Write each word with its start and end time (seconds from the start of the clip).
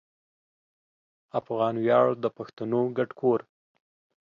افغان 1.39 1.75
ویاړ 1.79 2.05
د 2.23 2.25
پښتنو 2.37 2.81
ګډ 2.97 3.09
کور 3.19 3.39